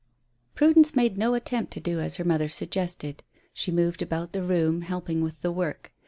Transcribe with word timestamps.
Prudence 0.55 0.95
made 0.95 1.15
no 1.15 1.35
attempt 1.35 1.71
to 1.73 1.79
do 1.79 1.99
as 1.99 2.15
her 2.15 2.23
mother 2.23 2.49
suggested. 2.49 3.21
She 3.53 3.71
moved 3.71 4.01
about 4.01 4.31
the 4.31 4.41
room, 4.41 4.81
helping 4.81 5.21
with 5.21 5.39
the 5.43 5.51
work. 5.51 5.91